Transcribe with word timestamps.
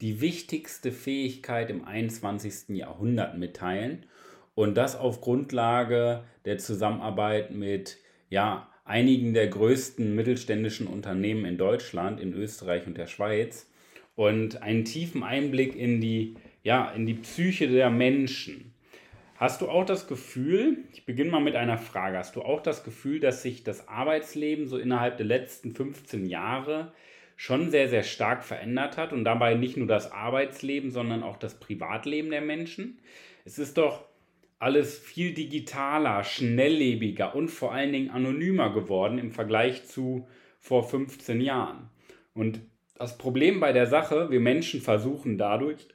die 0.00 0.20
wichtigste 0.20 0.92
Fähigkeit 0.92 1.70
im 1.70 1.84
21. 1.84 2.76
Jahrhundert 2.76 3.38
mitteilen. 3.38 4.06
Und 4.54 4.76
das 4.76 4.96
auf 4.96 5.20
Grundlage 5.20 6.24
der 6.44 6.58
Zusammenarbeit 6.58 7.50
mit 7.50 7.98
ja, 8.30 8.68
einigen 8.84 9.34
der 9.34 9.48
größten 9.48 10.14
mittelständischen 10.14 10.86
Unternehmen 10.86 11.44
in 11.44 11.58
Deutschland, 11.58 12.20
in 12.20 12.34
Österreich 12.34 12.86
und 12.86 12.96
der 12.96 13.06
Schweiz. 13.06 13.70
Und 14.14 14.62
einen 14.62 14.84
tiefen 14.84 15.22
Einblick 15.22 15.74
in 15.74 16.00
die, 16.00 16.36
ja, 16.62 16.90
in 16.90 17.06
die 17.06 17.14
Psyche 17.14 17.68
der 17.68 17.90
Menschen. 17.90 18.74
Hast 19.36 19.60
du 19.60 19.68
auch 19.68 19.84
das 19.84 20.06
Gefühl, 20.06 20.84
ich 20.92 21.04
beginne 21.04 21.30
mal 21.30 21.40
mit 21.40 21.56
einer 21.56 21.78
Frage, 21.78 22.18
hast 22.18 22.36
du 22.36 22.42
auch 22.42 22.62
das 22.62 22.84
Gefühl, 22.84 23.18
dass 23.18 23.42
sich 23.42 23.64
das 23.64 23.88
Arbeitsleben 23.88 24.68
so 24.68 24.78
innerhalb 24.78 25.16
der 25.16 25.26
letzten 25.26 25.74
15 25.74 26.26
Jahre 26.26 26.92
schon 27.36 27.70
sehr, 27.70 27.88
sehr 27.88 28.02
stark 28.02 28.44
verändert 28.44 28.96
hat 28.96 29.12
und 29.12 29.24
dabei 29.24 29.54
nicht 29.54 29.76
nur 29.76 29.86
das 29.86 30.12
Arbeitsleben, 30.12 30.90
sondern 30.90 31.22
auch 31.22 31.36
das 31.36 31.58
Privatleben 31.58 32.30
der 32.30 32.40
Menschen. 32.40 33.00
Es 33.44 33.58
ist 33.58 33.76
doch 33.78 34.04
alles 34.58 34.98
viel 34.98 35.34
digitaler, 35.34 36.24
schnelllebiger 36.24 37.34
und 37.34 37.48
vor 37.48 37.72
allen 37.72 37.92
Dingen 37.92 38.10
anonymer 38.10 38.72
geworden 38.72 39.18
im 39.18 39.30
Vergleich 39.30 39.86
zu 39.86 40.26
vor 40.58 40.88
15 40.88 41.40
Jahren. 41.40 41.90
Und 42.32 42.60
das 42.96 43.18
Problem 43.18 43.60
bei 43.60 43.72
der 43.72 43.86
Sache, 43.86 44.30
wir 44.30 44.40
Menschen 44.40 44.80
versuchen 44.80 45.36
dadurch 45.36 45.88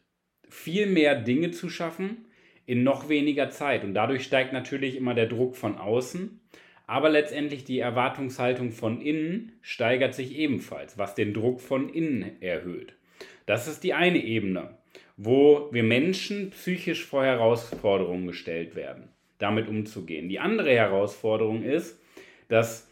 viel 0.48 0.86
mehr 0.86 1.16
Dinge 1.16 1.52
zu 1.52 1.70
schaffen 1.70 2.28
in 2.66 2.84
noch 2.84 3.10
weniger 3.10 3.50
Zeit. 3.50 3.84
Und 3.84 3.94
dadurch 3.94 4.24
steigt 4.24 4.54
natürlich 4.54 4.96
immer 4.96 5.16
der 5.16 5.26
Druck 5.26 5.56
von 5.56 5.78
außen. 5.78 6.39
Aber 6.90 7.10
letztendlich 7.10 7.66
die 7.66 7.78
Erwartungshaltung 7.78 8.72
von 8.72 9.00
innen 9.00 9.52
steigert 9.62 10.16
sich 10.16 10.36
ebenfalls, 10.36 10.98
was 10.98 11.14
den 11.14 11.36
Druck 11.36 11.62
von 11.62 11.88
innen 11.88 12.42
erhöht. 12.42 12.96
Das 13.46 13.68
ist 13.68 13.84
die 13.84 13.94
eine 13.94 14.18
Ebene, 14.18 14.76
wo 15.16 15.70
wir 15.72 15.84
Menschen 15.84 16.50
psychisch 16.50 17.06
vor 17.06 17.24
Herausforderungen 17.24 18.26
gestellt 18.26 18.76
werden, 18.76 19.10
damit 19.38 19.68
umzugehen. 19.68 20.30
Die 20.30 20.40
andere 20.40 20.72
Herausforderung 20.72 21.62
ist, 21.62 22.02
dass 22.48 22.90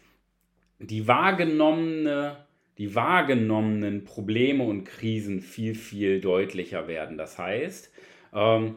die 0.78 1.08
wahrgenommene 1.08 2.36
die 2.78 2.94
wahrgenommenen 2.94 4.04
Probleme 4.04 4.62
und 4.62 4.84
Krisen 4.84 5.40
viel, 5.40 5.74
viel 5.74 6.20
deutlicher 6.20 6.86
werden. 6.86 7.18
Das 7.18 7.36
heißt, 7.36 7.92
ähm, 8.32 8.76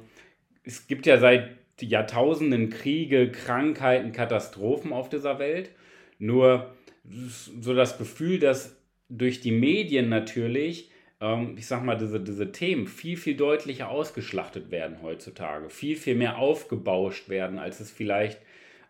es 0.64 0.88
gibt 0.88 1.06
ja 1.06 1.20
seit 1.20 1.61
Jahrtausenden 1.90 2.70
Kriege, 2.70 3.32
Krankheiten, 3.32 4.12
Katastrophen 4.12 4.94
auf 4.94 5.10
dieser 5.10 5.40
Welt. 5.40 5.72
Nur 6.20 6.74
so 7.04 7.74
das 7.74 7.98
Gefühl, 7.98 8.40
dass 8.40 8.78
durch 9.10 9.42
die 9.42 9.52
Medien 9.52 10.10
natürlich, 10.10 10.92
ähm, 11.20 11.56
ich 11.58 11.68
sag 11.68 11.84
mal, 11.84 11.98
diese, 11.98 12.20
diese 12.20 12.52
Themen 12.52 12.88
viel, 12.88 13.18
viel 13.18 13.36
deutlicher 13.36 13.90
ausgeschlachtet 13.90 14.72
werden 14.72 15.02
heutzutage, 15.02 15.70
viel, 15.70 15.96
viel 15.96 16.16
mehr 16.16 16.38
aufgebauscht 16.38 17.30
werden, 17.30 17.60
als 17.60 17.80
es 17.80 17.92
vielleicht 17.92 18.40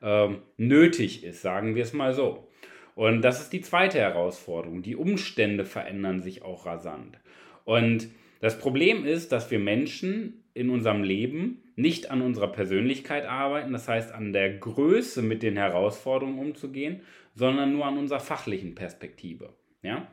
ähm, 0.01 0.39
nötig 0.57 1.23
ist, 1.23 1.41
sagen 1.41 1.75
wir 1.75 1.83
es 1.83 1.93
mal 1.93 2.13
so. 2.13 2.47
Und 2.95 3.21
das 3.21 3.41
ist 3.41 3.53
die 3.53 3.61
zweite 3.61 3.99
Herausforderung. 3.99 4.81
Die 4.81 4.95
Umstände 4.95 5.65
verändern 5.65 6.21
sich 6.21 6.43
auch 6.43 6.65
rasant. 6.65 7.17
Und 7.63 8.09
das 8.41 8.59
Problem 8.59 9.05
ist, 9.05 9.31
dass 9.31 9.49
wir 9.49 9.59
Menschen 9.59 10.43
in 10.53 10.69
unserem 10.69 11.03
Leben 11.03 11.63
nicht 11.81 12.11
an 12.11 12.21
unserer 12.21 12.47
Persönlichkeit 12.47 13.25
arbeiten, 13.25 13.73
das 13.73 13.87
heißt 13.87 14.13
an 14.13 14.33
der 14.33 14.57
Größe 14.57 15.21
mit 15.21 15.43
den 15.43 15.57
Herausforderungen 15.57 16.39
umzugehen, 16.39 17.01
sondern 17.35 17.73
nur 17.73 17.85
an 17.85 17.97
unserer 17.97 18.19
fachlichen 18.19 18.75
Perspektive. 18.75 19.49
Ja? 19.81 20.07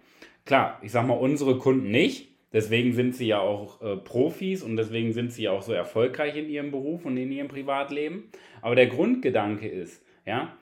Klar, 0.45 0.81
ich 0.83 0.93
sage 0.93 1.09
mal, 1.09 1.15
unsere 1.15 1.59
Kunden 1.59 1.91
nicht, 1.91 2.29
deswegen 2.53 2.93
sind 2.93 3.15
sie 3.15 3.27
ja 3.27 3.41
auch 3.41 3.83
äh, 3.83 3.97
Profis 3.97 4.62
und 4.62 4.77
deswegen 4.77 5.12
sind 5.12 5.33
sie 5.33 5.45
ja 5.45 5.53
auch 5.53 5.62
so 5.62 5.73
erfolgreich 5.73 6.37
in 6.37 6.49
ihrem 6.49 6.71
Beruf 6.71 7.05
und 7.05 7.17
in 7.17 7.31
ihrem 7.31 7.49
Privatleben. 7.49 8.31
Aber 8.62 8.75
der 8.75 8.87
Grundgedanke 8.87 9.69
ist, 9.69 10.03
ja, 10.27 10.56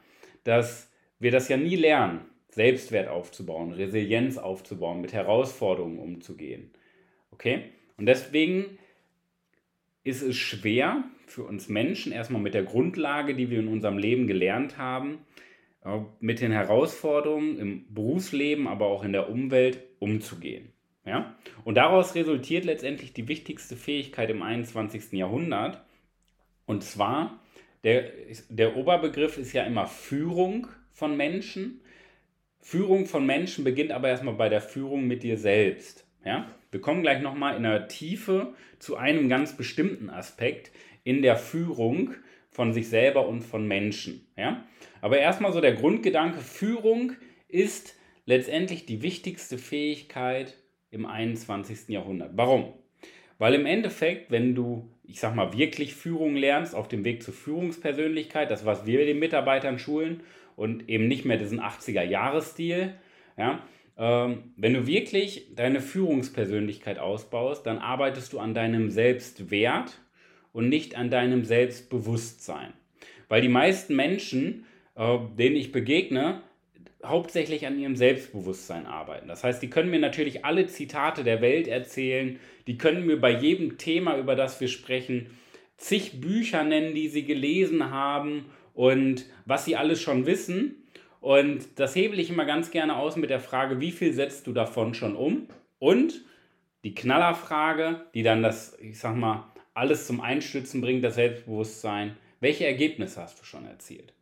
dass 0.45 0.93
wir 1.19 1.31
das 1.31 1.49
ja 1.49 1.57
nie 1.57 1.77
lernen, 1.77 2.21
Selbstwert 2.49 3.09
aufzubauen, 3.09 3.73
Resilienz 3.73 4.39
aufzubauen, 4.39 5.01
mit 5.01 5.13
Herausforderungen 5.13 5.99
umzugehen. 5.99 6.71
Okay? 7.31 7.65
Und 7.99 8.07
deswegen 8.07 8.79
ist 10.07 10.23
es 10.23 10.37
schwer 10.37 11.03
für 11.27 11.43
uns 11.43 11.69
Menschen, 11.69 12.13
erstmal 12.13 12.41
mit 12.41 12.55
der 12.55 12.63
Grundlage, 12.63 13.35
die 13.35 13.51
wir 13.51 13.59
in 13.59 13.69
unserem 13.69 13.99
Leben 13.99 14.29
gelernt 14.29 14.79
haben, 14.79 15.19
äh, 15.85 15.99
mit 16.21 16.41
den 16.41 16.53
Herausforderungen 16.53 17.59
im 17.59 17.93
Berufsleben, 17.93 18.69
aber 18.69 18.87
auch 18.87 19.03
in 19.03 19.13
der 19.13 19.29
Umwelt 19.29 19.83
umzugehen. 19.99 20.73
Ja? 21.05 21.37
Und 21.65 21.75
daraus 21.75 22.15
resultiert 22.15 22.65
letztendlich 22.65 23.15
die 23.15 23.27
wichtigste 23.27 23.77
Fähigkeit 23.77 24.31
im 24.31 24.43
21. 24.43 25.13
Jahrhundert. 25.13 25.83
Und 26.67 26.85
zwar, 26.85 27.41
der, 27.83 28.11
der 28.49 28.77
Oberbegriff 28.77 29.39
ist 29.39 29.53
ja 29.53 29.65
immer 29.65 29.87
Führung 29.87 30.69
von 30.93 31.17
Menschen. 31.17 31.81
Führung 32.61 33.07
von 33.07 33.27
Menschen 33.27 33.65
beginnt 33.65 33.91
aber 33.91 34.09
erstmal 34.09 34.35
bei 34.35 34.49
der 34.49 34.61
Führung 34.61 35.09
mit 35.09 35.25
dir 35.25 35.37
selbst. 35.37 36.06
Ja? 36.27 36.51
Wir 36.71 36.81
kommen 36.81 37.03
gleich 37.03 37.23
nochmal 37.23 37.57
in 37.57 37.63
der 37.63 37.89
Tiefe 37.89 38.53
zu 38.79 38.97
einem 38.97 39.29
ganz 39.29 39.57
bestimmten 39.57 40.11
Aspekt 40.11 40.73
in 41.05 41.23
der 41.23 41.37
Führung 41.37 42.11
von 42.51 42.73
sich 42.73 42.89
selber 42.89 43.29
und 43.29 43.43
von 43.43 43.67
Menschen. 43.67 44.27
Ja? 44.37 44.65
Aber 45.01 45.19
erstmal 45.19 45.53
so 45.53 45.61
der 45.61 45.75
Grundgedanke, 45.75 46.41
Führung 46.41 47.13
ist 47.49 47.95
letztendlich 48.27 48.87
die 48.87 49.03
wichtigste 49.03 49.57
Fähigkeit 49.57 50.55
im 50.91 51.07
21. 51.07 51.89
Jahrhundert. 51.89 52.33
Warum? 52.35 52.73
Weil 53.39 53.55
im 53.55 53.67
Endeffekt, 53.67 54.31
wenn 54.31 54.55
du, 54.55 54.91
ich 55.05 55.21
sag 55.21 55.35
mal, 55.35 55.53
wirklich 55.53 55.95
Führung 55.95 56.37
lernst, 56.37 56.75
auf 56.75 56.89
dem 56.89 57.05
Weg 57.05 57.23
zur 57.23 57.35
Führungspersönlichkeit, 57.35 58.51
das, 58.51 58.65
was 58.65 58.87
wir 58.87 59.05
den 59.05 59.19
Mitarbeitern 59.19 59.79
schulen 59.79 60.23
und 60.57 60.89
eben 60.89 61.07
nicht 61.07 61.25
mehr 61.25 61.37
diesen 61.37 61.61
80er-Jahres-Stil, 61.61 62.95
ja, 63.37 63.63
ähm, 63.99 64.53
wenn 64.57 64.75
du 64.75 64.87
wirklich 64.87 65.55
deine 65.55 65.81
Führungspersönlichkeit 65.81 66.99
ausbaust, 66.99 67.67
dann 67.67 67.79
arbeitest 67.79 68.33
du 68.33 68.39
an 68.39 68.55
deinem 68.55 68.91
Selbstwert 68.91 69.99
und 70.53 70.69
nicht 70.69 70.97
an 70.97 71.11
deinem 71.11 71.45
Selbstbewusstsein. 71.45 72.73
Weil 73.29 73.43
die 73.43 73.49
meisten 73.49 73.97
Menschen, 73.97 74.67
äh, 74.95 75.19
denen 75.39 75.57
ich 75.57 75.73
begegne, 75.73 76.43
hauptsächlich 77.05 77.67
an 77.67 77.79
ihrem 77.79 77.97
Selbstbewusstsein 77.97 78.87
arbeiten. 78.87 79.29
Das 79.29 79.45
heißt, 79.45 79.63
die 79.63 79.71
können 79.71 79.91
mir 79.91 80.01
natürlich 80.01 80.45
alle 80.45 80.67
Zitate 80.67 81.25
der 81.25 81.41
Welt 81.41 81.69
erzählen, 81.69 82.39
die 82.67 82.79
können 82.79 83.07
mir 83.07 83.21
bei 83.21 83.31
jedem 83.31 83.79
Thema, 83.79 84.19
über 84.19 84.35
das 84.35 84.61
wir 84.61 84.69
sprechen, 84.69 85.31
zig 85.77 86.21
Bücher 86.21 86.65
nennen, 86.65 86.95
die 86.95 87.09
sie 87.09 87.25
gelesen 87.25 87.91
haben 87.91 88.47
und 88.75 89.27
was 89.45 89.65
sie 89.65 89.77
alles 89.77 90.01
schon 90.01 90.27
wissen. 90.27 90.86
Und 91.27 91.81
das 91.81 91.97
hebel 91.97 92.21
ich 92.21 92.31
immer 92.31 92.45
ganz 92.45 92.71
gerne 92.71 92.95
aus 92.95 93.17
mit 93.17 93.31
der 93.31 93.41
Frage, 93.41 93.81
wie 93.81 93.91
viel 93.91 94.13
setzt 94.13 94.47
du 94.47 94.53
davon 94.53 94.95
schon 94.95 95.17
um? 95.17 95.49
Und 95.81 96.25
die 96.85 96.95
Knallerfrage, 96.95 98.03
die 98.15 98.23
dann 98.23 98.45
das, 98.45 98.79
ich 98.81 99.01
sag 99.01 99.17
mal, 99.17 99.53
alles 99.75 100.07
zum 100.07 100.21
Einstützen 100.21 100.81
bringt, 100.81 101.03
das 101.03 101.17
Selbstbewusstsein. 101.17 102.17
Welche 102.39 102.65
Ergebnisse 102.65 103.21
hast 103.21 103.41
du 103.41 103.45
schon 103.45 103.67
erzielt? 103.67 104.13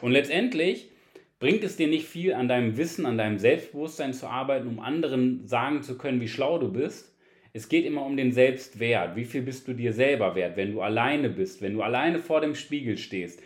Und 0.00 0.10
letztendlich 0.10 0.90
bringt 1.38 1.62
es 1.62 1.76
dir 1.76 1.86
nicht 1.86 2.08
viel, 2.08 2.34
an 2.34 2.48
deinem 2.48 2.76
Wissen, 2.76 3.06
an 3.06 3.18
deinem 3.18 3.38
Selbstbewusstsein 3.38 4.12
zu 4.12 4.26
arbeiten, 4.26 4.66
um 4.66 4.80
anderen 4.80 5.46
sagen 5.46 5.84
zu 5.84 5.96
können, 5.96 6.20
wie 6.20 6.26
schlau 6.26 6.58
du 6.58 6.72
bist. 6.72 7.16
Es 7.52 7.68
geht 7.68 7.86
immer 7.86 8.04
um 8.04 8.16
den 8.16 8.32
Selbstwert. 8.32 9.14
Wie 9.14 9.26
viel 9.26 9.42
bist 9.42 9.68
du 9.68 9.74
dir 9.74 9.92
selber 9.92 10.34
wert, 10.34 10.56
wenn 10.56 10.72
du 10.72 10.80
alleine 10.80 11.30
bist, 11.30 11.62
wenn 11.62 11.74
du 11.74 11.82
alleine 11.82 12.18
vor 12.18 12.40
dem 12.40 12.56
Spiegel 12.56 12.98
stehst, 12.98 13.40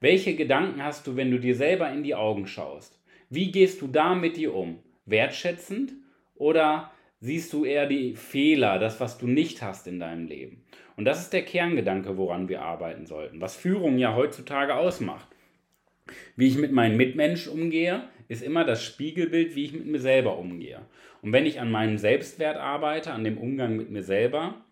welche 0.00 0.34
Gedanken 0.34 0.82
hast 0.82 1.06
du, 1.06 1.16
wenn 1.16 1.30
du 1.30 1.38
dir 1.38 1.54
selber 1.54 1.90
in 1.90 2.02
die 2.02 2.14
Augen 2.14 2.46
schaust? 2.46 2.98
Wie 3.30 3.50
gehst 3.50 3.82
du 3.82 3.88
da 3.88 4.14
mit 4.14 4.36
dir 4.36 4.54
um? 4.54 4.78
Wertschätzend 5.06 5.92
oder 6.34 6.92
siehst 7.20 7.52
du 7.52 7.64
eher 7.64 7.86
die 7.86 8.14
Fehler, 8.14 8.78
das, 8.78 9.00
was 9.00 9.18
du 9.18 9.26
nicht 9.26 9.62
hast 9.62 9.86
in 9.86 9.98
deinem 9.98 10.26
Leben? 10.26 10.64
Und 10.96 11.04
das 11.04 11.20
ist 11.20 11.32
der 11.32 11.44
Kerngedanke, 11.44 12.16
woran 12.16 12.48
wir 12.48 12.62
arbeiten 12.62 13.06
sollten, 13.06 13.40
was 13.40 13.56
Führung 13.56 13.98
ja 13.98 14.14
heutzutage 14.14 14.74
ausmacht. 14.74 15.28
Wie 16.36 16.48
ich 16.48 16.56
mit 16.56 16.72
meinen 16.72 16.96
Mitmenschen 16.96 17.52
umgehe, 17.52 18.08
ist 18.28 18.42
immer 18.42 18.64
das 18.64 18.84
Spiegelbild, 18.84 19.54
wie 19.56 19.64
ich 19.64 19.72
mit 19.72 19.86
mir 19.86 20.00
selber 20.00 20.38
umgehe. 20.38 20.80
Und 21.22 21.32
wenn 21.32 21.46
ich 21.46 21.60
an 21.60 21.70
meinem 21.70 21.98
Selbstwert 21.98 22.56
arbeite, 22.56 23.12
an 23.12 23.24
dem 23.24 23.38
Umgang 23.38 23.76
mit 23.76 23.90
mir 23.90 24.02
selber, 24.02 24.64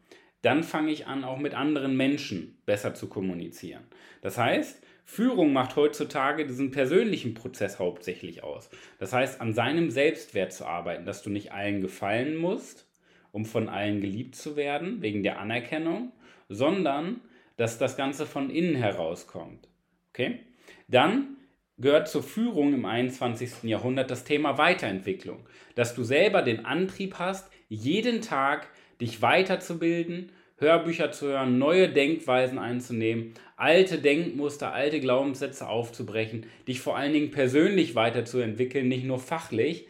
dann 0.42 0.62
fange 0.62 0.92
ich 0.92 1.06
an, 1.06 1.24
auch 1.24 1.38
mit 1.38 1.54
anderen 1.54 1.96
Menschen 1.96 2.58
besser 2.66 2.94
zu 2.94 3.08
kommunizieren. 3.08 3.82
Das 4.22 4.38
heißt, 4.38 4.82
Führung 5.08 5.52
macht 5.52 5.76
heutzutage 5.76 6.46
diesen 6.46 6.72
persönlichen 6.72 7.32
Prozess 7.32 7.78
hauptsächlich 7.78 8.42
aus. 8.42 8.68
Das 8.98 9.12
heißt, 9.12 9.40
an 9.40 9.54
seinem 9.54 9.90
Selbstwert 9.90 10.52
zu 10.52 10.66
arbeiten, 10.66 11.06
dass 11.06 11.22
du 11.22 11.30
nicht 11.30 11.52
allen 11.52 11.80
gefallen 11.80 12.36
musst, 12.36 12.86
um 13.30 13.44
von 13.44 13.68
allen 13.68 14.00
geliebt 14.00 14.34
zu 14.34 14.56
werden, 14.56 15.00
wegen 15.02 15.22
der 15.22 15.38
Anerkennung, 15.38 16.12
sondern 16.48 17.20
dass 17.56 17.78
das 17.78 17.96
Ganze 17.96 18.26
von 18.26 18.50
innen 18.50 18.74
herauskommt. 18.74 19.68
Okay? 20.12 20.40
Dann 20.88 21.36
gehört 21.78 22.08
zur 22.08 22.24
Führung 22.24 22.74
im 22.74 22.84
21. 22.84 23.62
Jahrhundert 23.62 24.10
das 24.10 24.24
Thema 24.24 24.58
Weiterentwicklung, 24.58 25.46
dass 25.76 25.94
du 25.94 26.02
selber 26.02 26.42
den 26.42 26.64
Antrieb 26.64 27.14
hast, 27.18 27.48
jeden 27.68 28.22
Tag 28.22 28.68
dich 29.00 29.22
weiterzubilden, 29.22 30.32
Hörbücher 30.58 31.12
zu 31.12 31.26
hören, 31.26 31.58
neue 31.58 31.90
Denkweisen 31.90 32.58
einzunehmen, 32.58 33.34
alte 33.56 33.98
Denkmuster, 33.98 34.72
alte 34.72 35.00
Glaubenssätze 35.00 35.68
aufzubrechen, 35.68 36.46
dich 36.66 36.80
vor 36.80 36.96
allen 36.96 37.12
Dingen 37.12 37.30
persönlich 37.30 37.94
weiterzuentwickeln, 37.94 38.88
nicht 38.88 39.04
nur 39.04 39.18
fachlich 39.18 39.86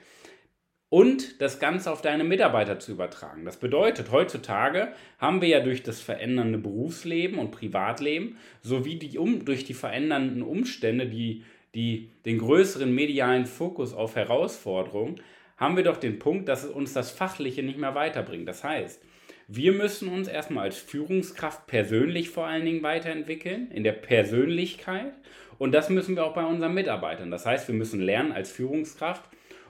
und 0.88 1.40
das 1.40 1.58
Ganze 1.58 1.90
auf 1.90 2.02
deine 2.02 2.24
Mitarbeiter 2.24 2.78
zu 2.78 2.92
übertragen. 2.92 3.44
Das 3.44 3.58
bedeutet, 3.58 4.10
heutzutage 4.10 4.92
haben 5.18 5.40
wir 5.40 5.48
ja 5.48 5.60
durch 5.60 5.82
das 5.82 6.00
verändernde 6.00 6.58
Berufsleben 6.58 7.38
und 7.38 7.50
Privatleben 7.50 8.36
sowie 8.60 8.96
die 8.96 9.18
um, 9.18 9.44
durch 9.44 9.64
die 9.64 9.74
verändernden 9.74 10.42
Umstände, 10.42 11.06
die, 11.06 11.44
die 11.74 12.10
den 12.24 12.38
größeren 12.38 12.92
medialen 12.94 13.46
Fokus 13.46 13.94
auf 13.94 14.16
Herausforderungen, 14.16 15.20
haben 15.56 15.76
wir 15.76 15.84
doch 15.84 15.96
den 15.96 16.18
Punkt, 16.18 16.48
dass 16.48 16.64
uns 16.64 16.92
das 16.92 17.10
Fachliche 17.10 17.62
nicht 17.62 17.78
mehr 17.78 17.94
weiterbringt. 17.94 18.46
Das 18.46 18.62
heißt, 18.62 19.02
wir 19.48 19.72
müssen 19.72 20.08
uns 20.08 20.28
erstmal 20.28 20.64
als 20.64 20.78
Führungskraft 20.78 21.66
persönlich 21.66 22.30
vor 22.30 22.46
allen 22.46 22.64
Dingen 22.64 22.82
weiterentwickeln, 22.82 23.70
in 23.70 23.84
der 23.84 23.92
Persönlichkeit. 23.92 25.12
Und 25.58 25.72
das 25.72 25.88
müssen 25.88 26.16
wir 26.16 26.24
auch 26.24 26.34
bei 26.34 26.44
unseren 26.44 26.74
Mitarbeitern. 26.74 27.30
Das 27.30 27.46
heißt, 27.46 27.68
wir 27.68 27.74
müssen 27.74 28.00
lernen, 28.00 28.32
als 28.32 28.50
Führungskraft 28.50 29.24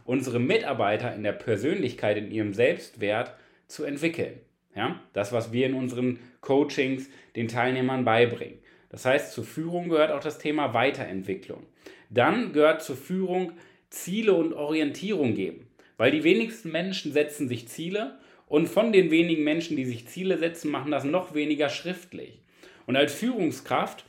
unsere 0.04 0.40
Mitarbeiter 0.40 1.14
in 1.14 1.22
der 1.22 1.32
Persönlichkeit, 1.32 2.16
in 2.16 2.30
ihrem 2.30 2.54
Selbstwert 2.54 3.34
zu 3.66 3.84
entwickeln. 3.84 4.40
Ja? 4.74 5.00
Das, 5.12 5.32
was 5.32 5.52
wir 5.52 5.66
in 5.66 5.74
unseren 5.74 6.20
Coachings 6.40 7.10
den 7.34 7.48
Teilnehmern 7.48 8.04
beibringen. 8.04 8.58
Das 8.88 9.04
heißt, 9.04 9.32
zur 9.32 9.44
Führung 9.44 9.88
gehört 9.88 10.12
auch 10.12 10.20
das 10.20 10.38
Thema 10.38 10.72
Weiterentwicklung. 10.72 11.66
Dann 12.08 12.52
gehört 12.52 12.82
zur 12.82 12.96
Führung 12.96 13.52
Ziele 13.90 14.32
und 14.32 14.54
Orientierung 14.54 15.34
geben. 15.34 15.66
Weil 15.96 16.12
die 16.12 16.24
wenigsten 16.24 16.70
Menschen 16.70 17.12
setzen 17.12 17.48
sich 17.48 17.68
Ziele 17.68 18.18
und 18.46 18.68
von 18.68 18.92
den 18.92 19.10
wenigen 19.10 19.44
Menschen, 19.44 19.76
die 19.76 19.84
sich 19.84 20.08
Ziele 20.08 20.38
setzen, 20.38 20.70
machen 20.70 20.92
das 20.92 21.04
noch 21.04 21.34
weniger 21.34 21.68
schriftlich. 21.68 22.40
Und 22.86 22.96
als 22.96 23.12
Führungskraft 23.12 24.04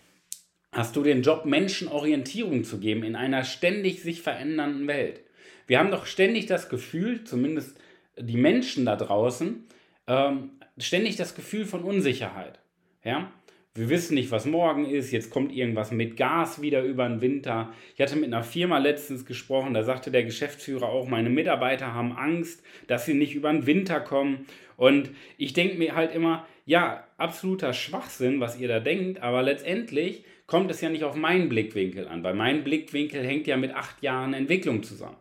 hast 0.72 0.96
du 0.96 1.04
den 1.04 1.24
Job, 1.24 1.46
Menschen 1.46 1.88
Orientierung 1.88 2.64
zu 2.64 2.80
geben 2.80 3.04
in 3.04 3.16
einer 3.16 3.44
ständig 3.44 4.02
sich 4.02 4.22
verändernden 4.22 4.88
Welt. 4.88 5.22
Wir 5.66 5.80
haben 5.80 5.92
doch 5.92 6.06
ständig 6.06 6.46
das 6.46 6.70
Gefühl, 6.70 7.24
zumindest 7.24 7.78
die 8.18 8.38
Menschen 8.38 8.86
da 8.86 8.96
draußen, 8.96 9.66
ähm, 10.08 10.52
ständig 10.78 11.16
das 11.16 11.36
Gefühl 11.36 11.66
von 11.66 11.84
Unsicherheit. 11.84 12.60
Ja? 13.04 13.32
Wir 13.78 13.90
wissen 13.90 14.16
nicht, 14.16 14.32
was 14.32 14.46
morgen 14.46 14.86
ist, 14.86 15.12
jetzt 15.12 15.30
kommt 15.30 15.54
irgendwas 15.56 15.92
mit 15.92 16.18
Gas 16.18 16.62
wieder 16.62 16.82
über 16.82 17.08
den 17.08 17.22
Winter. 17.22 17.72
Ich 17.96 18.02
hatte 18.02 18.16
mit 18.16 18.26
einer 18.26 18.44
Firma 18.44 18.80
letztens 18.80 19.26
gesprochen, 19.26 19.74
da 19.74 19.84
sagte 19.84 20.10
der 20.10 20.24
Geschäftsführer 20.24 20.90
auch, 20.90 21.08
meine 21.08 21.30
Mitarbeiter 21.30 21.94
haben 21.94 22.12
Angst, 22.14 22.64
dass 22.88 23.06
sie 23.06 23.14
nicht 23.14 23.36
über 23.36 23.52
den 23.52 23.66
Winter 23.66 24.00
kommen. 24.00 24.46
Und 24.78 25.12
ich 25.38 25.54
denke 25.54 25.78
mir 25.78 25.96
halt 25.96 26.14
immer, 26.14 26.48
ja, 26.66 27.08
absoluter 27.18 27.74
Schwachsinn, 27.74 28.40
was 28.40 28.60
ihr 28.60 28.68
da 28.68 28.80
denkt, 28.80 29.22
aber 29.22 29.44
letztendlich 29.44 30.24
kommt 30.48 30.72
es 30.72 30.82
ja 30.82 30.90
nicht 30.90 31.04
auf 31.04 31.16
meinen 31.16 31.50
Blickwinkel 31.50 32.08
an, 32.08 32.24
weil 32.24 32.34
mein 32.34 32.64
Blickwinkel 32.64 33.24
hängt 33.24 33.48
ja 33.48 33.58
mit 33.58 33.74
acht 33.74 34.02
Jahren 34.02 34.34
Entwicklung 34.34 34.84
zusammen. 34.84 35.18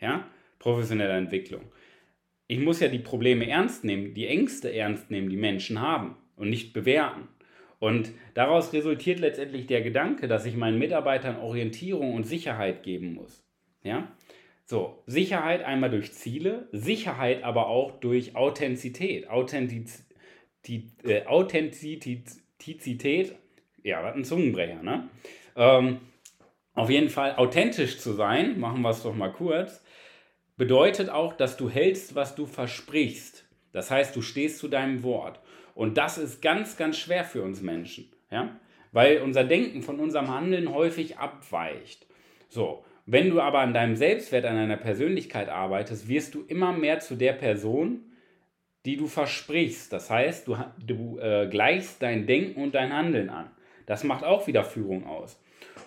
Ja, 0.00 0.26
professioneller 0.58 1.16
Entwicklung. 1.16 1.62
Ich 2.48 2.58
muss 2.58 2.80
ja 2.80 2.88
die 2.88 2.98
Probleme 2.98 3.48
ernst 3.48 3.84
nehmen, 3.84 4.14
die 4.14 4.26
Ängste 4.26 4.74
ernst 4.74 5.10
nehmen, 5.10 5.30
die 5.30 5.36
Menschen 5.36 5.80
haben 5.80 6.16
und 6.36 6.50
nicht 6.50 6.72
bewerten. 6.72 7.28
Und 7.82 8.12
daraus 8.34 8.72
resultiert 8.72 9.18
letztendlich 9.18 9.66
der 9.66 9.82
Gedanke, 9.82 10.28
dass 10.28 10.46
ich 10.46 10.54
meinen 10.54 10.78
Mitarbeitern 10.78 11.40
Orientierung 11.40 12.14
und 12.14 12.22
Sicherheit 12.22 12.84
geben 12.84 13.14
muss. 13.14 13.44
Ja? 13.82 14.06
So, 14.64 15.02
Sicherheit 15.08 15.64
einmal 15.64 15.90
durch 15.90 16.12
Ziele, 16.12 16.68
Sicherheit 16.70 17.42
aber 17.42 17.66
auch 17.66 17.98
durch 17.98 18.36
Authentizität. 18.36 19.28
Authentiz 19.28 20.06
die, 20.66 20.92
äh, 21.02 21.26
Authentizität, 21.26 23.34
ja, 23.82 24.04
was 24.04 24.14
ein 24.14 24.22
Zungenbrecher, 24.22 24.80
ne? 24.84 25.08
Ähm, 25.56 25.98
auf 26.74 26.88
jeden 26.88 27.08
Fall 27.08 27.34
authentisch 27.34 27.98
zu 27.98 28.12
sein, 28.12 28.60
machen 28.60 28.82
wir 28.82 28.90
es 28.90 29.02
doch 29.02 29.16
mal 29.16 29.32
kurz, 29.32 29.82
bedeutet 30.56 31.08
auch, 31.08 31.32
dass 31.32 31.56
du 31.56 31.68
hältst, 31.68 32.14
was 32.14 32.36
du 32.36 32.46
versprichst. 32.46 33.44
Das 33.72 33.90
heißt, 33.90 34.14
du 34.14 34.22
stehst 34.22 34.58
zu 34.58 34.68
deinem 34.68 35.02
Wort. 35.02 35.41
Und 35.74 35.96
das 35.98 36.18
ist 36.18 36.42
ganz, 36.42 36.76
ganz 36.76 36.98
schwer 36.98 37.24
für 37.24 37.42
uns 37.42 37.62
Menschen, 37.62 38.10
ja? 38.30 38.56
weil 38.92 39.22
unser 39.22 39.44
Denken 39.44 39.82
von 39.82 40.00
unserem 40.00 40.28
Handeln 40.28 40.72
häufig 40.72 41.18
abweicht. 41.18 42.06
So, 42.48 42.84
wenn 43.06 43.30
du 43.30 43.40
aber 43.40 43.60
an 43.60 43.74
deinem 43.74 43.96
Selbstwert, 43.96 44.44
an 44.44 44.56
deiner 44.56 44.76
Persönlichkeit 44.76 45.48
arbeitest, 45.48 46.08
wirst 46.08 46.34
du 46.34 46.44
immer 46.46 46.72
mehr 46.72 47.00
zu 47.00 47.16
der 47.16 47.32
Person, 47.32 48.04
die 48.84 48.96
du 48.96 49.06
versprichst. 49.06 49.92
Das 49.92 50.10
heißt, 50.10 50.46
du, 50.46 50.56
du 50.84 51.18
äh, 51.18 51.48
gleichst 51.50 52.02
dein 52.02 52.26
Denken 52.26 52.62
und 52.62 52.74
dein 52.74 52.92
Handeln 52.92 53.30
an. 53.30 53.50
Das 53.86 54.04
macht 54.04 54.24
auch 54.24 54.46
wieder 54.46 54.64
Führung 54.64 55.06
aus. 55.06 55.40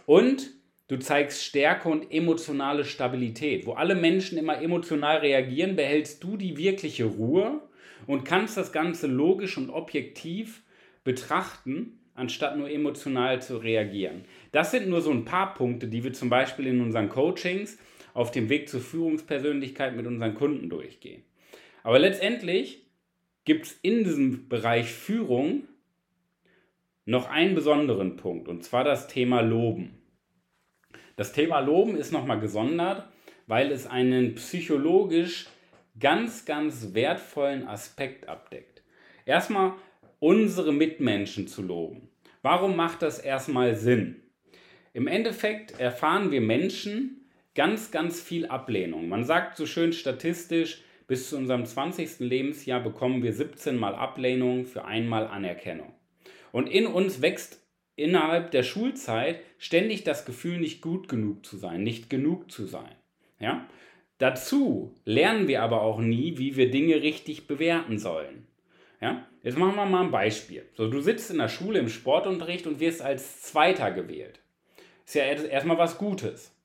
Und 0.06 0.52
du 0.88 0.98
zeigst 0.98 1.44
Stärke 1.44 1.90
und 1.90 2.12
emotionale 2.12 2.84
Stabilität. 2.84 3.66
Wo 3.66 3.74
alle 3.74 3.96
Menschen 3.96 4.38
immer 4.38 4.62
emotional 4.62 5.18
reagieren, 5.18 5.76
behältst 5.76 6.24
du 6.24 6.38
die 6.38 6.58
wirkliche 6.58 7.06
Ruhe 7.06 7.62
und 8.08 8.24
kannst 8.24 8.58
das 8.58 8.72
Ganze 8.72 9.08
logisch 9.08 9.58
und 9.58 9.70
objektiv 9.70 10.64
betrachten, 11.04 12.00
anstatt 12.14 12.58
nur 12.58 12.70
emotional 12.70 13.42
zu 13.42 13.58
reagieren. 13.58 14.26
Das 14.52 14.72
sind 14.72 14.88
nur 14.88 15.02
so 15.02 15.12
ein 15.12 15.26
paar 15.26 15.54
Punkte, 15.54 15.88
die 15.88 16.04
wir 16.04 16.14
zum 16.14 16.30
Beispiel 16.30 16.68
in 16.68 16.82
unseren 16.82 17.10
Coachings 17.10 17.78
auf 18.14 18.32
dem 18.32 18.50
Weg 18.50 18.70
zur 18.70 18.80
Führungspersönlichkeit 18.80 19.96
mit 19.96 20.08
unseren 20.08 20.34
Kunden 20.36 20.70
durchgehen. 20.70 21.24
Aber 21.84 22.00
letztendlich 22.00 22.86
gibt 23.44 23.66
es 23.68 23.80
in 23.82 24.04
diesem 24.04 24.48
Bereich 24.48 24.92
Führung 24.92 25.64
noch 27.06 27.30
einen 27.30 27.54
besonderen 27.54 28.16
Punkt, 28.16 28.48
und 28.48 28.64
zwar 28.64 28.84
das 28.84 29.08
Thema 29.08 29.42
Loben. 29.42 30.00
Das 31.16 31.34
Thema 31.34 31.60
Loben 31.60 31.96
ist 31.96 32.12
nochmal 32.12 32.40
gesondert, 32.40 33.08
weil 33.48 33.72
es 33.72 33.86
einen 33.86 34.36
psychologisch 34.36 35.48
ganz, 36.00 36.46
ganz 36.46 36.94
wertvollen 36.94 37.68
Aspekt 37.68 38.28
abdeckt. 38.28 38.82
Erstmal 39.26 39.74
unsere 40.20 40.74
Mitmenschen 40.74 41.48
zu 41.48 41.62
loben. 41.62 42.10
Warum 42.42 42.76
macht 42.76 43.02
das 43.02 43.20
erstmal 43.20 43.76
Sinn? 43.76 44.22
Im 44.94 45.08
Endeffekt 45.08 45.80
erfahren 45.80 46.32
wir 46.32 46.42
Menschen 46.42 47.30
ganz, 47.54 47.92
ganz 47.92 48.22
viel 48.22 48.46
Ablehnung. 48.46 49.10
Man 49.10 49.24
sagt 49.24 49.58
so 49.58 49.66
schön 49.66 49.94
statistisch, 49.94 50.84
bis 51.08 51.30
zu 51.30 51.38
unserem 51.38 51.66
20. 51.66 52.20
Lebensjahr 52.20 52.82
bekommen 52.82 53.24
wir 53.24 53.34
17 53.34 53.78
Mal 53.78 53.96
Ablehnung 53.96 54.66
für 54.66 54.86
einmal 54.86 55.28
Anerkennung. 55.28 55.94
Und 56.52 56.68
in 56.68 56.88
uns 56.88 57.22
wächst 57.22 57.62
innerhalb 57.96 58.52
der 58.52 58.64
Schulzeit 58.64 59.42
ständig 59.58 60.04
das 60.04 60.26
Gefühl, 60.26 60.60
nicht 60.60 60.82
gut 60.82 61.08
genug 61.08 61.46
zu 61.46 61.58
sein, 61.58 61.84
nicht 61.84 62.10
genug 62.10 62.52
zu 62.52 62.66
sein. 62.66 62.96
Ja? 63.40 63.68
Dazu 64.18 64.96
lernen 65.04 65.48
wir 65.48 65.62
aber 65.62 65.82
auch 65.82 66.00
nie, 66.00 66.38
wie 66.38 66.56
wir 66.56 66.72
Dinge 66.72 67.02
richtig 67.02 67.48
bewerten 67.48 68.00
sollen. 68.00 68.48
Ja? 69.02 69.26
Jetzt 69.44 69.58
machen 69.58 69.76
wir 69.76 69.86
mal 69.86 70.06
ein 70.06 70.12
Beispiel. 70.12 70.66
So, 70.74 70.90
du 70.90 71.02
sitzt 71.02 71.32
in 71.32 71.38
der 71.38 71.50
Schule 71.50 71.80
im 71.80 71.90
Sportunterricht 71.90 72.66
und 72.66 72.80
wirst 72.80 73.02
als 73.02 73.42
Zweiter 73.42 73.92
gewählt. 73.92 74.40
Ist 75.06 75.16
ja 75.16 75.24
erstmal 75.24 75.78
was 75.78 75.98
Gutes. 75.98 76.56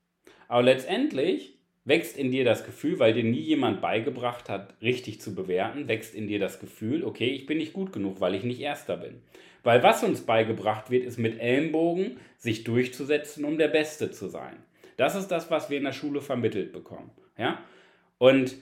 Aber 0.47 0.63
letztendlich 0.63 1.57
wächst 1.85 2.17
in 2.17 2.31
dir 2.31 2.45
das 2.45 2.65
Gefühl, 2.65 2.99
weil 2.99 3.13
dir 3.13 3.23
nie 3.23 3.39
jemand 3.39 3.81
beigebracht 3.81 4.49
hat, 4.49 4.75
richtig 4.81 5.21
zu 5.21 5.35
bewerten, 5.35 5.87
wächst 5.87 6.15
in 6.15 6.27
dir 6.27 6.39
das 6.39 6.59
Gefühl, 6.59 7.03
okay, 7.03 7.29
ich 7.29 7.45
bin 7.45 7.57
nicht 7.57 7.73
gut 7.73 7.91
genug, 7.91 8.21
weil 8.21 8.35
ich 8.35 8.43
nicht 8.43 8.61
Erster 8.61 8.97
bin. 8.97 9.21
Weil 9.63 9.83
was 9.83 10.03
uns 10.03 10.21
beigebracht 10.21 10.89
wird, 10.89 11.05
ist 11.05 11.19
mit 11.19 11.39
Ellenbogen 11.39 12.17
sich 12.37 12.63
durchzusetzen, 12.63 13.45
um 13.45 13.57
der 13.57 13.67
Beste 13.67 14.11
zu 14.11 14.27
sein. 14.27 14.57
Das 14.97 15.15
ist 15.15 15.27
das, 15.29 15.49
was 15.51 15.69
wir 15.69 15.77
in 15.77 15.83
der 15.83 15.93
Schule 15.93 16.21
vermittelt 16.21 16.73
bekommen. 16.73 17.11
Ja? 17.41 17.57
Und 18.19 18.55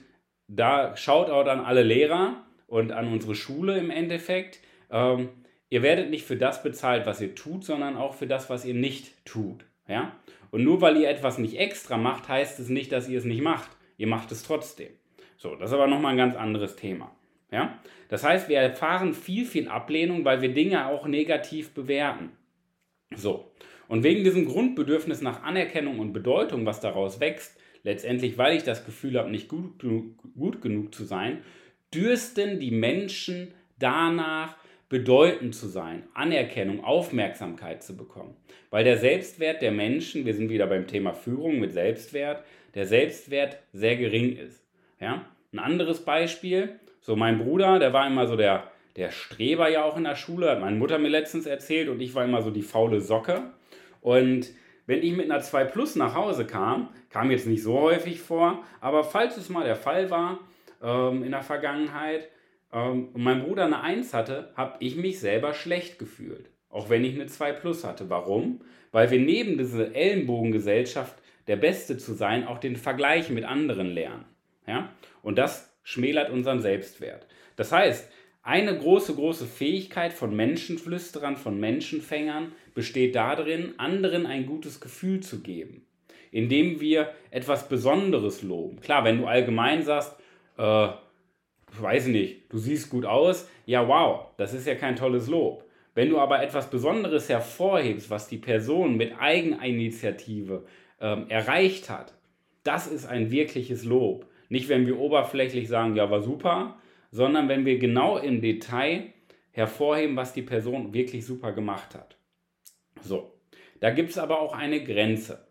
da 0.48 0.96
schaut 0.96 1.28
auch 1.28 1.46
an 1.46 1.60
alle 1.60 1.82
Lehrer 1.82 2.42
und 2.66 2.92
an 2.92 3.12
unsere 3.12 3.34
Schule 3.34 3.78
im 3.78 3.90
Endeffekt. 3.90 4.58
Ähm, 4.90 5.28
ihr 5.68 5.82
werdet 5.82 6.08
nicht 6.08 6.24
für 6.24 6.36
das 6.36 6.62
bezahlt, 6.62 7.04
was 7.04 7.20
ihr 7.20 7.34
tut, 7.34 7.62
sondern 7.62 7.96
auch 7.96 8.14
für 8.14 8.26
das, 8.26 8.48
was 8.48 8.64
ihr 8.64 8.74
nicht 8.74 9.24
tut. 9.26 9.66
Ja? 9.86 10.16
Und 10.50 10.64
nur 10.64 10.80
weil 10.80 10.96
ihr 10.96 11.10
etwas 11.10 11.36
nicht 11.36 11.58
extra 11.58 11.98
macht, 11.98 12.28
heißt 12.28 12.58
es 12.58 12.70
nicht, 12.70 12.90
dass 12.90 13.08
ihr 13.08 13.18
es 13.18 13.26
nicht 13.26 13.42
macht. 13.42 13.70
Ihr 13.98 14.06
macht 14.06 14.32
es 14.32 14.42
trotzdem. 14.42 14.88
So, 15.36 15.54
das 15.54 15.70
ist 15.70 15.74
aber 15.74 15.86
nochmal 15.86 16.12
ein 16.12 16.18
ganz 16.18 16.34
anderes 16.34 16.76
Thema. 16.76 17.14
Ja? 17.52 17.78
Das 18.08 18.24
heißt, 18.24 18.48
wir 18.48 18.58
erfahren 18.58 19.12
viel, 19.12 19.44
viel 19.44 19.68
Ablehnung, 19.68 20.24
weil 20.24 20.40
wir 20.40 20.54
Dinge 20.54 20.86
auch 20.86 21.06
negativ 21.06 21.74
bewerten. 21.74 22.30
So. 23.14 23.52
Und 23.88 24.04
wegen 24.04 24.24
diesem 24.24 24.46
Grundbedürfnis 24.46 25.20
nach 25.20 25.42
Anerkennung 25.42 25.98
und 25.98 26.12
Bedeutung, 26.12 26.64
was 26.64 26.80
daraus 26.80 27.20
wächst, 27.20 27.59
letztendlich, 27.82 28.38
weil 28.38 28.56
ich 28.56 28.62
das 28.62 28.84
Gefühl 28.84 29.18
habe, 29.18 29.30
nicht 29.30 29.48
gut, 29.48 29.84
gut 30.36 30.62
genug 30.62 30.94
zu 30.94 31.04
sein, 31.04 31.38
dürsten 31.92 32.60
die 32.60 32.70
Menschen 32.70 33.52
danach, 33.78 34.56
bedeutend 34.90 35.54
zu 35.54 35.68
sein, 35.68 36.02
Anerkennung, 36.14 36.84
Aufmerksamkeit 36.84 37.82
zu 37.82 37.96
bekommen. 37.96 38.34
Weil 38.70 38.84
der 38.84 38.98
Selbstwert 38.98 39.62
der 39.62 39.70
Menschen, 39.70 40.26
wir 40.26 40.34
sind 40.34 40.50
wieder 40.50 40.66
beim 40.66 40.88
Thema 40.88 41.12
Führung 41.12 41.60
mit 41.60 41.72
Selbstwert, 41.72 42.44
der 42.74 42.86
Selbstwert 42.86 43.58
sehr 43.72 43.96
gering 43.96 44.36
ist. 44.36 44.64
Ja? 45.00 45.24
Ein 45.52 45.58
anderes 45.60 46.04
Beispiel, 46.04 46.80
so 47.00 47.14
mein 47.14 47.38
Bruder, 47.38 47.78
der 47.78 47.92
war 47.92 48.06
immer 48.06 48.26
so 48.26 48.34
der, 48.36 48.64
der 48.96 49.12
Streber 49.12 49.68
ja 49.68 49.84
auch 49.84 49.96
in 49.96 50.04
der 50.04 50.16
Schule, 50.16 50.50
hat 50.50 50.60
meine 50.60 50.76
Mutter 50.76 50.98
mir 50.98 51.08
letztens 51.08 51.46
erzählt 51.46 51.88
und 51.88 52.00
ich 52.00 52.14
war 52.16 52.24
immer 52.24 52.42
so 52.42 52.50
die 52.50 52.62
faule 52.62 53.00
Socke. 53.00 53.42
Und 54.00 54.48
wenn 54.86 55.02
ich 55.02 55.12
mit 55.12 55.30
einer 55.30 55.40
2 55.40 55.64
Plus 55.64 55.96
nach 55.96 56.14
Hause 56.14 56.46
kam, 56.46 56.88
kam 57.10 57.30
jetzt 57.30 57.46
nicht 57.46 57.62
so 57.62 57.78
häufig 57.80 58.20
vor, 58.20 58.64
aber 58.80 59.04
falls 59.04 59.36
es 59.36 59.48
mal 59.48 59.64
der 59.64 59.76
Fall 59.76 60.10
war 60.10 60.40
ähm, 60.82 61.22
in 61.22 61.30
der 61.30 61.42
Vergangenheit 61.42 62.28
ähm, 62.72 63.08
und 63.12 63.22
mein 63.22 63.42
Bruder 63.42 63.66
eine 63.66 63.80
1 63.82 64.14
hatte, 64.14 64.52
habe 64.56 64.76
ich 64.80 64.96
mich 64.96 65.20
selber 65.20 65.54
schlecht 65.54 65.98
gefühlt. 65.98 66.50
Auch 66.68 66.88
wenn 66.88 67.04
ich 67.04 67.14
eine 67.14 67.26
2 67.26 67.52
Plus 67.52 67.84
hatte. 67.84 68.08
Warum? 68.10 68.60
Weil 68.92 69.10
wir 69.10 69.18
neben 69.18 69.58
dieser 69.58 69.94
Ellenbogengesellschaft 69.94 71.16
der 71.46 71.56
Beste 71.56 71.98
zu 71.98 72.14
sein, 72.14 72.46
auch 72.46 72.58
den 72.58 72.76
Vergleich 72.76 73.28
mit 73.30 73.44
anderen 73.44 73.88
lernen. 73.88 74.24
Ja? 74.66 74.90
Und 75.22 75.36
das 75.36 75.76
schmälert 75.82 76.30
unseren 76.30 76.60
Selbstwert. 76.60 77.26
Das 77.56 77.72
heißt, 77.72 78.08
eine 78.42 78.76
große, 78.76 79.14
große 79.14 79.46
Fähigkeit 79.46 80.12
von 80.12 80.34
Menschenflüsterern, 80.34 81.36
von 81.36 81.60
Menschenfängern 81.60 82.52
besteht 82.74 83.14
darin, 83.14 83.74
anderen 83.76 84.26
ein 84.26 84.46
gutes 84.46 84.80
Gefühl 84.80 85.20
zu 85.20 85.40
geben, 85.40 85.86
indem 86.30 86.80
wir 86.80 87.12
etwas 87.30 87.68
Besonderes 87.68 88.42
loben. 88.42 88.80
Klar, 88.80 89.04
wenn 89.04 89.18
du 89.18 89.26
allgemein 89.26 89.82
sagst, 89.82 90.16
äh, 90.56 90.88
weiß 91.78 92.06
ich 92.06 92.12
nicht, 92.12 92.52
du 92.52 92.58
siehst 92.58 92.90
gut 92.90 93.04
aus, 93.04 93.48
ja 93.66 93.86
wow, 93.86 94.26
das 94.36 94.54
ist 94.54 94.66
ja 94.66 94.74
kein 94.74 94.96
tolles 94.96 95.28
Lob. 95.28 95.64
Wenn 95.94 96.08
du 96.08 96.18
aber 96.18 96.42
etwas 96.42 96.70
Besonderes 96.70 97.28
hervorhebst, 97.28 98.10
was 98.10 98.28
die 98.28 98.38
Person 98.38 98.96
mit 98.96 99.18
Eigeninitiative 99.18 100.64
ähm, 101.00 101.26
erreicht 101.28 101.90
hat, 101.90 102.14
das 102.62 102.86
ist 102.86 103.06
ein 103.06 103.30
wirkliches 103.30 103.84
Lob. 103.84 104.26
Nicht, 104.48 104.68
wenn 104.68 104.86
wir 104.86 104.98
oberflächlich 104.98 105.68
sagen, 105.68 105.96
ja, 105.96 106.10
war 106.10 106.22
super, 106.22 106.80
sondern 107.10 107.48
wenn 107.48 107.64
wir 107.64 107.78
genau 107.78 108.18
im 108.18 108.40
Detail 108.40 109.12
hervorheben, 109.50 110.16
was 110.16 110.32
die 110.32 110.42
Person 110.42 110.94
wirklich 110.94 111.26
super 111.26 111.52
gemacht 111.52 111.94
hat. 111.94 112.16
So, 113.02 113.32
da 113.80 113.90
gibt 113.90 114.10
es 114.10 114.18
aber 114.18 114.40
auch 114.40 114.52
eine 114.52 114.82
Grenze. 114.84 115.46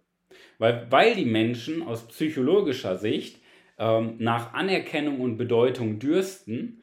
Weil, 0.58 0.88
weil 0.90 1.16
die 1.16 1.26
Menschen 1.26 1.82
aus 1.82 2.08
psychologischer 2.08 2.98
Sicht 2.98 3.42
ähm, 3.78 4.16
nach 4.20 4.54
Anerkennung 4.54 5.22
und 5.22 5.38
Bedeutung 5.38 6.00
dürsten, 6.00 6.82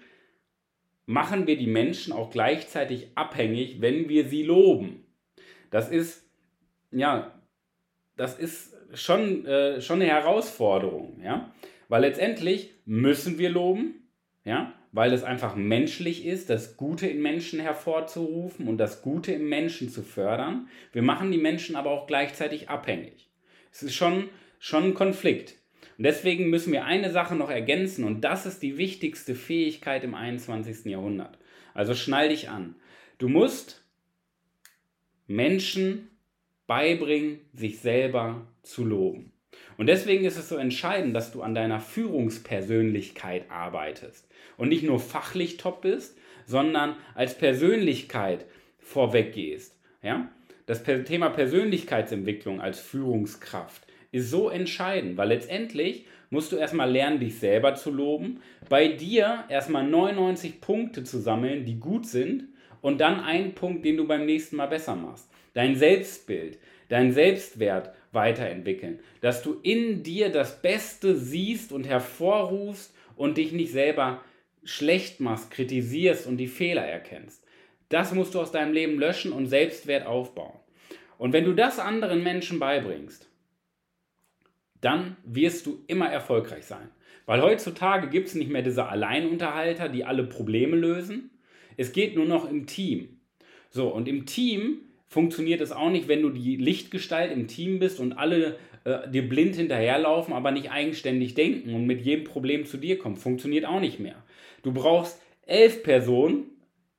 machen 1.04 1.46
wir 1.46 1.56
die 1.56 1.68
Menschen 1.68 2.12
auch 2.12 2.30
gleichzeitig 2.30 3.08
abhängig, 3.14 3.80
wenn 3.80 4.08
wir 4.08 4.26
sie 4.26 4.42
loben. 4.42 5.04
Das 5.70 5.90
ist, 5.90 6.28
ja, 6.90 7.40
das 8.16 8.38
ist 8.38 8.74
schon, 8.94 9.46
äh, 9.46 9.80
schon 9.80 10.00
eine 10.00 10.10
Herausforderung, 10.10 11.20
ja. 11.22 11.52
Weil 11.88 12.00
letztendlich 12.00 12.74
müssen 12.84 13.38
wir 13.38 13.50
loben, 13.50 14.05
ja, 14.46 14.72
weil 14.92 15.12
es 15.12 15.24
einfach 15.24 15.56
menschlich 15.56 16.24
ist, 16.24 16.48
das 16.48 16.76
Gute 16.76 17.08
in 17.08 17.20
Menschen 17.20 17.58
hervorzurufen 17.58 18.68
und 18.68 18.78
das 18.78 19.02
Gute 19.02 19.32
im 19.32 19.48
Menschen 19.48 19.90
zu 19.90 20.02
fördern. 20.02 20.68
Wir 20.92 21.02
machen 21.02 21.32
die 21.32 21.38
Menschen 21.38 21.74
aber 21.74 21.90
auch 21.90 22.06
gleichzeitig 22.06 22.70
abhängig. 22.70 23.28
Es 23.72 23.82
ist 23.82 23.96
schon, 23.96 24.28
schon 24.60 24.84
ein 24.84 24.94
Konflikt. 24.94 25.56
Und 25.98 26.04
deswegen 26.04 26.48
müssen 26.48 26.72
wir 26.72 26.84
eine 26.84 27.10
Sache 27.10 27.34
noch 27.34 27.50
ergänzen 27.50 28.04
und 28.04 28.20
das 28.20 28.46
ist 28.46 28.62
die 28.62 28.78
wichtigste 28.78 29.34
Fähigkeit 29.34 30.04
im 30.04 30.14
21. 30.14 30.84
Jahrhundert. 30.86 31.38
Also 31.74 31.94
schnall 31.94 32.28
dich 32.28 32.48
an. 32.48 32.76
Du 33.18 33.28
musst 33.28 33.84
Menschen 35.26 36.08
beibringen, 36.68 37.40
sich 37.52 37.80
selber 37.80 38.46
zu 38.62 38.84
loben. 38.84 39.32
Und 39.76 39.86
deswegen 39.88 40.24
ist 40.24 40.38
es 40.38 40.48
so 40.48 40.56
entscheidend, 40.56 41.14
dass 41.14 41.32
du 41.32 41.42
an 41.42 41.54
deiner 41.54 41.80
Führungspersönlichkeit 41.80 43.50
arbeitest 43.50 44.26
und 44.56 44.68
nicht 44.68 44.82
nur 44.82 44.98
fachlich 44.98 45.56
top 45.56 45.82
bist, 45.82 46.16
sondern 46.46 46.96
als 47.14 47.36
Persönlichkeit 47.36 48.46
vorweg 48.78 49.32
gehst. 49.34 49.76
Ja? 50.02 50.30
Das 50.66 50.82
Thema 50.82 51.30
Persönlichkeitsentwicklung 51.30 52.60
als 52.60 52.80
Führungskraft 52.80 53.82
ist 54.12 54.30
so 54.30 54.48
entscheidend, 54.48 55.16
weil 55.16 55.28
letztendlich 55.28 56.06
musst 56.30 56.52
du 56.52 56.56
erstmal 56.56 56.90
lernen, 56.90 57.20
dich 57.20 57.38
selber 57.38 57.74
zu 57.74 57.90
loben, 57.90 58.40
bei 58.68 58.88
dir 58.88 59.44
erstmal 59.48 59.86
99 59.86 60.60
Punkte 60.60 61.04
zu 61.04 61.18
sammeln, 61.18 61.64
die 61.64 61.78
gut 61.78 62.06
sind 62.06 62.44
und 62.80 63.00
dann 63.00 63.20
einen 63.20 63.54
Punkt, 63.54 63.84
den 63.84 63.96
du 63.96 64.06
beim 64.06 64.26
nächsten 64.26 64.56
Mal 64.56 64.66
besser 64.66 64.96
machst. 64.96 65.30
Dein 65.54 65.76
Selbstbild, 65.76 66.58
dein 66.88 67.12
Selbstwert 67.12 67.92
weiterentwickeln, 68.16 68.98
dass 69.20 69.44
du 69.44 69.60
in 69.62 70.02
dir 70.02 70.30
das 70.30 70.60
Beste 70.60 71.14
siehst 71.14 71.70
und 71.70 71.86
hervorrufst 71.86 72.92
und 73.14 73.36
dich 73.36 73.52
nicht 73.52 73.70
selber 73.70 74.20
schlecht 74.64 75.20
machst, 75.20 75.52
kritisierst 75.52 76.26
und 76.26 76.38
die 76.38 76.48
Fehler 76.48 76.84
erkennst. 76.84 77.44
Das 77.88 78.12
musst 78.12 78.34
du 78.34 78.40
aus 78.40 78.50
deinem 78.50 78.72
Leben 78.72 78.98
löschen 78.98 79.30
und 79.30 79.46
Selbstwert 79.46 80.04
aufbauen. 80.06 80.58
Und 81.18 81.32
wenn 81.32 81.44
du 81.44 81.54
das 81.54 81.78
anderen 81.78 82.24
Menschen 82.24 82.58
beibringst, 82.58 83.28
dann 84.80 85.16
wirst 85.24 85.66
du 85.66 85.84
immer 85.86 86.10
erfolgreich 86.10 86.64
sein. 86.64 86.90
Weil 87.26 87.42
heutzutage 87.42 88.08
gibt 88.08 88.28
es 88.28 88.34
nicht 88.34 88.50
mehr 88.50 88.62
diese 88.62 88.86
Alleinunterhalter, 88.86 89.88
die 89.88 90.04
alle 90.04 90.24
Probleme 90.24 90.76
lösen. 90.76 91.30
Es 91.76 91.92
geht 91.92 92.16
nur 92.16 92.26
noch 92.26 92.48
im 92.48 92.66
Team. 92.66 93.20
So, 93.70 93.88
und 93.88 94.08
im 94.08 94.26
Team 94.26 94.80
funktioniert 95.08 95.60
es 95.60 95.72
auch 95.72 95.90
nicht, 95.90 96.08
wenn 96.08 96.22
du 96.22 96.30
die 96.30 96.56
Lichtgestalt 96.56 97.32
im 97.32 97.46
Team 97.46 97.78
bist 97.78 98.00
und 98.00 98.12
alle 98.14 98.58
äh, 98.84 99.08
dir 99.08 99.28
blind 99.28 99.56
hinterherlaufen, 99.56 100.34
aber 100.34 100.50
nicht 100.50 100.70
eigenständig 100.70 101.34
denken 101.34 101.74
und 101.74 101.86
mit 101.86 102.02
jedem 102.02 102.24
Problem 102.24 102.66
zu 102.66 102.76
dir 102.76 102.98
kommen. 102.98 103.16
Funktioniert 103.16 103.64
auch 103.64 103.80
nicht 103.80 104.00
mehr. 104.00 104.22
Du 104.62 104.72
brauchst 104.72 105.20
elf 105.46 105.82
Personen 105.82 106.44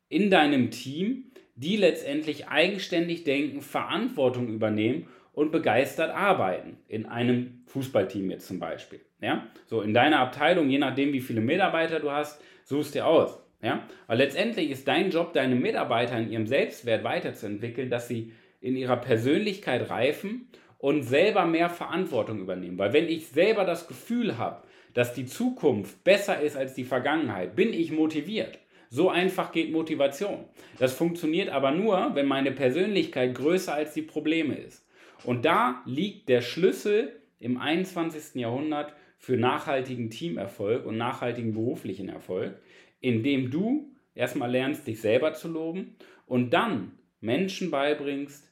in 0.09 0.29
deinem 0.29 0.71
Team, 0.71 1.31
die 1.55 1.75
letztendlich 1.75 2.47
eigenständig 2.47 3.23
denken, 3.23 3.61
Verantwortung 3.61 4.47
übernehmen 4.47 5.07
und 5.33 5.51
begeistert 5.51 6.11
arbeiten. 6.11 6.77
In 6.87 7.05
einem 7.05 7.63
Fußballteam 7.67 8.31
jetzt 8.31 8.47
zum 8.47 8.59
Beispiel. 8.59 9.01
Ja? 9.21 9.47
So 9.65 9.81
in 9.81 9.93
deiner 9.93 10.19
Abteilung, 10.19 10.69
je 10.69 10.77
nachdem 10.77 11.13
wie 11.13 11.21
viele 11.21 11.41
Mitarbeiter 11.41 11.99
du 11.99 12.11
hast, 12.11 12.41
suchst 12.63 12.95
dir 12.95 13.05
aus. 13.05 13.39
Ja? 13.61 13.87
Weil 14.07 14.19
letztendlich 14.19 14.69
ist 14.69 14.87
dein 14.87 15.11
Job, 15.11 15.33
deine 15.33 15.55
Mitarbeiter 15.55 16.17
in 16.17 16.31
ihrem 16.31 16.47
Selbstwert 16.47 17.03
weiterzuentwickeln, 17.03 17.89
dass 17.89 18.07
sie 18.07 18.33
in 18.61 18.75
ihrer 18.75 18.97
Persönlichkeit 18.97 19.89
reifen 19.89 20.47
und 20.77 21.03
selber 21.03 21.45
mehr 21.45 21.69
Verantwortung 21.69 22.39
übernehmen. 22.39 22.77
Weil 22.77 22.93
wenn 22.93 23.07
ich 23.07 23.27
selber 23.27 23.65
das 23.65 23.87
Gefühl 23.87 24.37
habe, 24.37 24.63
dass 24.93 25.13
die 25.13 25.25
Zukunft 25.25 26.03
besser 26.03 26.39
ist 26.39 26.55
als 26.55 26.73
die 26.73 26.83
Vergangenheit, 26.83 27.55
bin 27.55 27.73
ich 27.73 27.91
motiviert. 27.91 28.59
So 28.89 29.09
einfach 29.09 29.51
geht 29.51 29.71
Motivation. 29.71 30.45
Das 30.79 30.93
funktioniert 30.93 31.49
aber 31.49 31.71
nur, 31.71 32.11
wenn 32.15 32.25
meine 32.25 32.51
Persönlichkeit 32.51 33.35
größer 33.35 33.73
als 33.73 33.93
die 33.93 34.01
Probleme 34.01 34.55
ist. 34.55 34.87
Und 35.23 35.45
da 35.45 35.81
liegt 35.85 36.29
der 36.29 36.41
Schlüssel 36.41 37.19
im 37.39 37.57
21. 37.57 38.35
Jahrhundert 38.35 38.93
für 39.17 39.35
nachhaltigen 39.35 40.09
Teamerfolg 40.09 40.85
und 40.85 40.97
nachhaltigen 40.97 41.53
beruflichen 41.53 42.07
Erfolg, 42.07 42.59
indem 42.99 43.51
du 43.51 43.93
erstmal 44.15 44.51
lernst, 44.51 44.87
dich 44.87 45.01
selber 45.01 45.33
zu 45.33 45.47
loben 45.47 45.95
und 46.25 46.51
dann 46.51 46.97
Menschen 47.21 47.71
beibringst, 47.71 48.51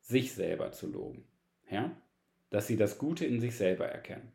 sich 0.00 0.32
selber 0.32 0.72
zu 0.72 0.90
loben. 0.90 1.24
Ja? 1.70 1.92
Dass 2.50 2.66
sie 2.66 2.76
das 2.76 2.98
Gute 2.98 3.26
in 3.26 3.40
sich 3.40 3.56
selber 3.56 3.86
erkennen. 3.86 4.32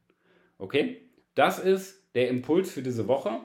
Okay? 0.57 1.01
Das 1.35 1.59
ist 1.59 2.03
der 2.15 2.29
Impuls 2.29 2.71
für 2.71 2.83
diese 2.83 3.07
Woche. 3.07 3.41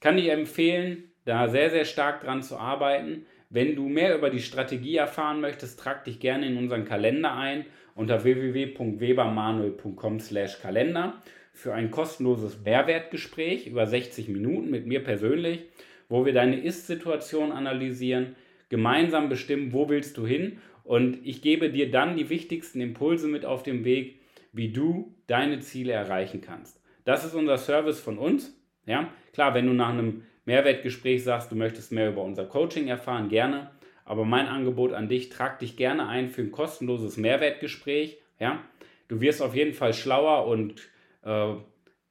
Kann 0.00 0.18
ich 0.18 0.28
empfehlen, 0.28 1.12
da 1.24 1.48
sehr, 1.48 1.70
sehr 1.70 1.84
stark 1.84 2.22
dran 2.22 2.42
zu 2.42 2.58
arbeiten. 2.58 3.26
Wenn 3.48 3.76
du 3.76 3.88
mehr 3.88 4.16
über 4.16 4.30
die 4.30 4.40
Strategie 4.40 4.96
erfahren 4.96 5.40
möchtest, 5.40 5.78
trag 5.78 6.02
dich 6.04 6.18
gerne 6.20 6.46
in 6.46 6.56
unseren 6.56 6.84
Kalender 6.84 7.34
ein 7.34 7.66
unter 7.94 8.24
www.webermanuel.com/kalender 8.24 11.22
für 11.52 11.74
ein 11.74 11.90
kostenloses 11.90 12.60
Mehrwertgespräch 12.64 13.66
über 13.66 13.86
60 13.86 14.28
Minuten 14.28 14.70
mit 14.70 14.86
mir 14.86 15.04
persönlich, 15.04 15.60
wo 16.08 16.24
wir 16.24 16.32
deine 16.32 16.60
Ist-Situation 16.60 17.52
analysieren, 17.52 18.36
gemeinsam 18.68 19.28
bestimmen, 19.28 19.72
wo 19.72 19.88
willst 19.88 20.16
du 20.16 20.26
hin 20.26 20.58
und 20.84 21.18
ich 21.24 21.42
gebe 21.42 21.70
dir 21.70 21.90
dann 21.90 22.16
die 22.16 22.28
wichtigsten 22.28 22.80
Impulse 22.80 23.28
mit 23.28 23.44
auf 23.44 23.62
dem 23.62 23.84
Weg, 23.84 24.20
wie 24.52 24.72
du 24.72 25.14
deine 25.26 25.60
Ziele 25.60 25.92
erreichen 25.92 26.40
kannst. 26.40 26.80
Das 27.04 27.24
ist 27.24 27.34
unser 27.34 27.58
Service 27.58 28.00
von 28.00 28.18
uns. 28.18 28.56
Ja, 28.86 29.08
klar, 29.32 29.54
wenn 29.54 29.66
du 29.66 29.72
nach 29.72 29.90
einem 29.90 30.22
Mehrwertgespräch 30.44 31.22
sagst, 31.22 31.52
du 31.52 31.56
möchtest 31.56 31.92
mehr 31.92 32.10
über 32.10 32.22
unser 32.22 32.44
Coaching 32.44 32.88
erfahren, 32.88 33.28
gerne. 33.28 33.70
Aber 34.04 34.24
mein 34.24 34.46
Angebot 34.46 34.92
an 34.92 35.08
dich, 35.08 35.28
trag 35.28 35.60
dich 35.60 35.76
gerne 35.76 36.08
ein 36.08 36.28
für 36.28 36.42
ein 36.42 36.50
kostenloses 36.50 37.16
Mehrwertgespräch. 37.16 38.18
Ja? 38.40 38.62
Du 39.08 39.20
wirst 39.20 39.40
auf 39.40 39.54
jeden 39.54 39.74
Fall 39.74 39.94
schlauer 39.94 40.46
und 40.46 40.88
äh, 41.22 41.54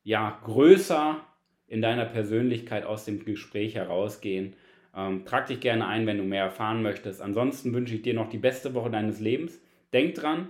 ja, 0.03 0.39
größer 0.43 1.21
in 1.67 1.81
deiner 1.81 2.05
Persönlichkeit 2.05 2.85
aus 2.85 3.05
dem 3.05 3.23
Gespräch 3.23 3.75
herausgehen. 3.75 4.55
Ähm, 4.95 5.25
trag 5.25 5.47
dich 5.47 5.59
gerne 5.59 5.87
ein, 5.87 6.05
wenn 6.05 6.17
du 6.17 6.23
mehr 6.23 6.43
erfahren 6.43 6.81
möchtest. 6.81 7.21
Ansonsten 7.21 7.73
wünsche 7.73 7.95
ich 7.95 8.01
dir 8.01 8.13
noch 8.13 8.29
die 8.29 8.37
beste 8.37 8.73
Woche 8.73 8.89
deines 8.89 9.19
Lebens. 9.19 9.61
Denk 9.93 10.15
dran, 10.15 10.49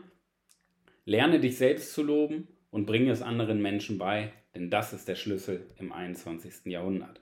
lerne 1.05 1.39
dich 1.39 1.57
selbst 1.57 1.93
zu 1.93 2.01
loben 2.01 2.47
und 2.71 2.85
bringe 2.85 3.11
es 3.11 3.21
anderen 3.21 3.61
Menschen 3.61 3.97
bei, 3.97 4.31
denn 4.55 4.69
das 4.69 4.93
ist 4.93 5.07
der 5.07 5.15
Schlüssel 5.15 5.67
im 5.77 5.91
21. 5.91 6.65
Jahrhundert. 6.65 7.21